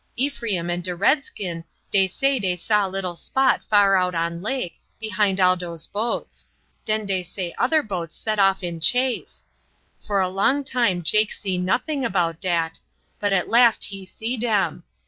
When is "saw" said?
2.55-2.87